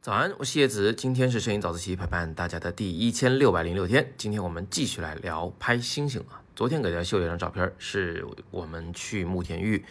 [0.00, 4.12] 早安，我是叶子，今天是摄影早自习陪伴大家的第一千六百零六天。
[4.16, 6.40] 今天我们继续来聊拍星星啊。
[6.54, 9.84] 昨天给大家秀了一张照片，是我们去慕田峪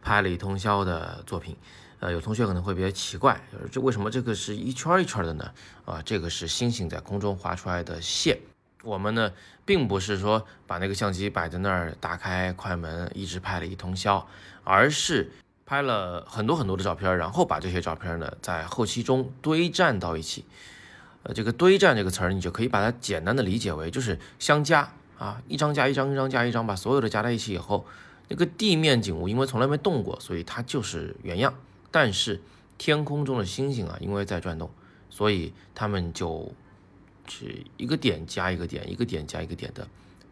[0.00, 1.54] 拍了一通宵的作品。
[2.00, 5.52] 呃，有同学可能会比较奇怪，就是这为什么这个是一圈一圈的呢？
[5.84, 8.38] 啊，这个是星星在空中划出来的线。
[8.82, 9.30] 我们呢，
[9.66, 14.26] 并不是说把那个相机摆在那儿，打开快门一直拍了一通宵，
[14.64, 15.30] 而是。
[15.68, 20.46] 拍了很多很多的照片，然后把这些照片呢，在后期中堆栈到一起。
[21.24, 27.84] 呃，这个堆栈这个词儿，你就可以把它简单的理解为就是相加啊，一张加一张，一张加一张，把所有的加在一起以后，
[28.28, 31.52] 那个地面景物因为从来没动过，所以它就是原样。
[31.90, 32.40] 但是
[32.78, 34.70] 天空中的星星啊，因为在转动，
[35.10, 36.50] 所以它们就
[37.26, 39.86] 是一个点加一个点，一个点加一个点的，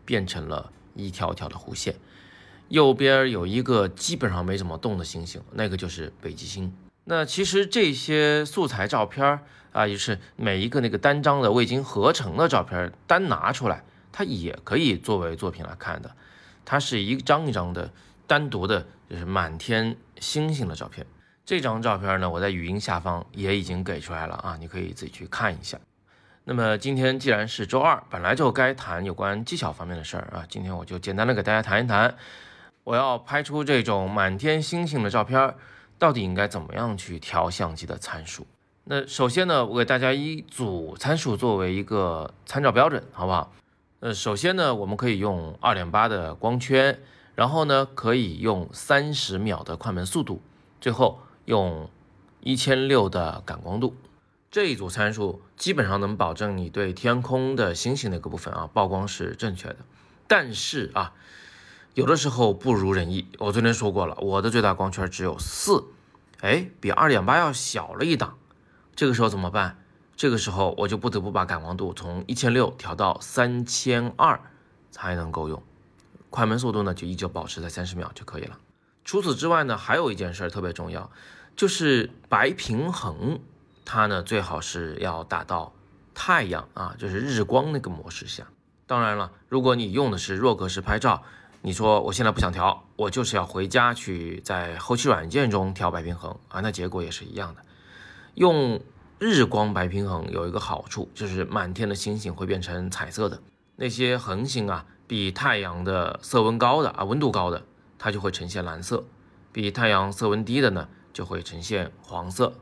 [0.06, 1.94] 变成了一条条的弧线。
[2.68, 6.72] 右边有一个基本上没怎么动的星星，那个就是北极星。
[7.04, 9.40] 那其实这些素材照片
[9.72, 16.10] 啊，也是每一个那个单张的未经合成的照片，单拿出来，它也可以作为作品来看的。
[16.64, 17.92] 它是一张一张的
[18.26, 21.06] 单独的，就是满天星星的照片。
[21.44, 25.78] 这张照片呢，我在语音下方也已经给出来了啊，你可以自己去看一下。
[26.42, 32.16] 那么今天既然是周二，本来就该谈有关技巧方面的事儿啊，今天我就简单的给大家谈一谈。
[32.86, 35.56] 我要拍出这种满天星星的照片，
[35.98, 38.46] 到底应该怎么样去调相机的参数？
[38.84, 43.52] 那首先呢，我给大家一组参数作为一个参照标准，好不好？
[43.98, 47.00] 呃，首先呢，我们可以用二点八的光圈，
[47.34, 50.40] 然后呢，可以用三十秒的快门速度，
[50.80, 51.90] 最后用
[52.38, 53.96] 一千六的感光度。
[54.48, 59.78] 这一组参数基本上能保证你对天空的星星那个部分啊曝光是正确的。
[60.28, 61.12] 但是啊。
[61.96, 65.82] 有的时候不如人意，我昨天说过了，我的最大光圈只有四，
[66.42, 68.36] 哎，比二点八要小了一档，
[68.94, 69.78] 这个时候怎么办？
[70.14, 74.38] 这个时候我就不得不把感光度从一千六调到三千二
[74.90, 75.62] 才能够用，
[76.28, 78.58] 快门速度呢就依旧保持在三十秒就可以了。
[79.02, 81.10] 除此之外呢，还有一件事特别重要，
[81.56, 83.40] 就是白平衡，
[83.86, 85.72] 它呢最好是要达到
[86.12, 88.46] 太阳啊，就是日光那个模式下。
[88.86, 91.22] 当然了，如果你用的是弱格式拍照。
[91.66, 97.62] 你说我现在不想调，我就是要回家去在后期软件中调白平衡啊，那结果也是一样的。
[98.36, 98.80] 用
[99.18, 103.42] 日光白平衡有一个好处，就是满天的星星会变成彩色的，
[103.74, 107.64] 那些恒星啊，比太阳的色温高的啊，温度高的，
[107.98, 108.98] 它就会呈现蓝色；
[109.50, 112.52] 比太阳色温低的呢，就会呈现黄色。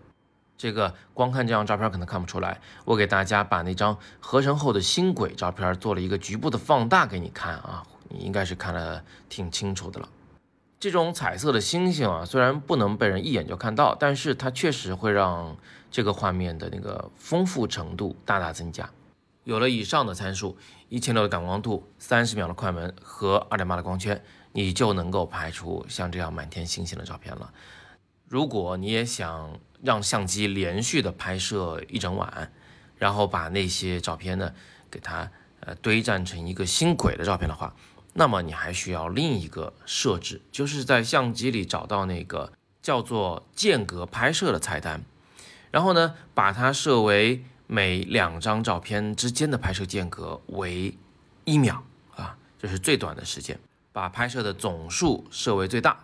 [0.56, 7.82] 这个光看这张照片可能看不出来，我给大家把那张合成后的星轨照片做了一个局部的放大给你看啊。
[8.08, 10.08] 你应该是看得挺清楚的了。
[10.80, 15.56] 这种彩色的星星啊，虽然不能被人一眼就看到，但是它确实会让
[15.90, 18.90] 这个画面的那个丰富程度大大增加。
[19.44, 20.56] 有了以上的参数，
[20.88, 24.22] 一千六的感光度，三十秒的快门和二点八的光圈，
[24.52, 27.52] 你就能够拍出像这样满天星星的照片了。
[28.28, 32.52] 如果你也想让相机连续的拍摄一整晚，
[32.96, 34.52] 然后把那些照片呢，
[34.90, 37.74] 给它呃堆栈成一个星轨的照片的话，
[38.14, 45.02] 那么你还需要另一个设置，就是在相机里找到那个叫做间隔拍摄的菜单，
[45.70, 50.96] 然后呢，把它设为每两张照片之间的拍摄间隔为
[51.44, 51.82] 一秒
[52.14, 53.58] 啊，这是最短的时间。
[53.92, 55.96] 把拍摄的总数设为最大，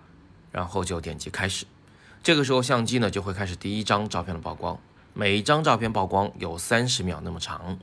[0.53, 1.67] 然后就点击开始。
[2.23, 4.79] 这个时候相机呢就会开始第一张照片的曝光，
[5.15, 7.79] 每一张照片曝光有三十秒那么长，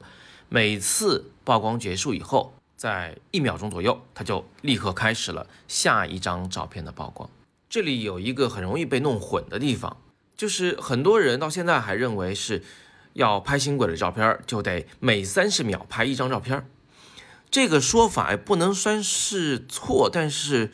[0.50, 2.54] 每次曝光结束以后。
[2.78, 7.30] 在一秒钟左右，它就立刻开始了下一张照片的曝光。
[7.68, 9.98] 这里有一个很容易被弄混的地方，
[10.38, 12.64] 就是很多人到现在还认为是
[13.14, 16.70] 要拍星轨的照片，就得每三十秒拍一张照片。
[17.50, 20.72] 这个说法不能算是错，但是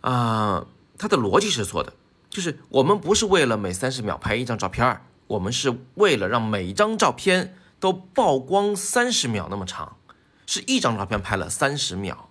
[0.00, 0.66] 啊，
[0.96, 1.94] 它的逻辑是错的。
[2.30, 9.96] 就是我们不是为了每三十秒拍一张照片，我们是为了让每一张照片都曝光三十秒那么长。
[10.52, 12.28] 是一张照片拍了三十秒，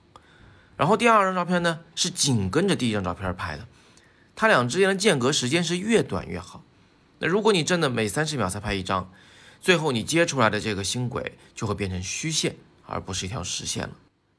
[0.77, 3.67] 然后第二张照片呢是紧跟着第一张照片拍的，
[4.35, 6.63] 它俩之间的间隔时间是越短越好。
[7.17, 9.11] 那如果你真的每三十秒才拍一张，
[9.59, 13.93] 最后你接出来的这个星轨就会变成虚线，而不是一条实线了。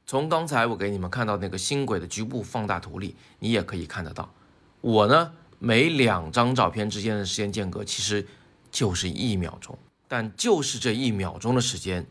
[0.05, 4.33] 从刚才我给你们看到那个星轨的局部放大图里，你也可以看得到，
[4.79, 8.25] 我呢每两张照片之间的时间间隔其实
[8.71, 9.77] 就是一秒钟，
[10.07, 12.07] 但就是这一秒钟的时间。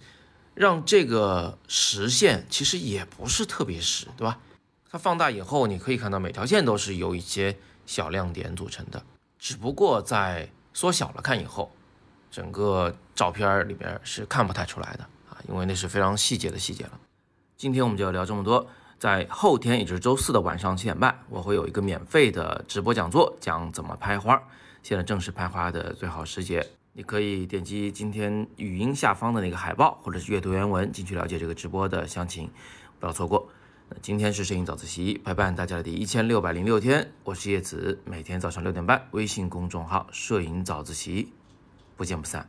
[0.55, 4.39] 让这个实线其实也不是特别实，对吧？
[4.91, 7.57] 它放大以后，你可以看到每条线都是由一些
[7.87, 9.03] 小亮点组成的，
[9.39, 11.73] 只不过在缩小了看以后，
[12.31, 17.01] 整个照片里边是看不太出来的啊，因为那是非常细节的细节了。
[17.57, 18.67] 今天我们就要聊这么多，
[18.99, 24.43] 在后天也就是周四的晚上七点半，我会有一个免费的直播讲座，讲怎么拍花。
[24.83, 32.51] 现在正是拍花的最好时节，你可以点击今天语音下方的那个海报，或者是阅读原文进去了解这个直播的详情，
[33.01, 33.49] 不要错过。
[33.89, 41.33] 那今天是摄影早自习陪伴大家的第一千六百零六天，我是叶子，每天早上六点半，微信公众号“摄影早自习”，
[41.97, 42.47] 不见不散。